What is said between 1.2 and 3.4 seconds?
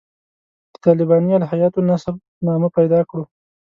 الهیاتو نسب نامه پیدا کړو.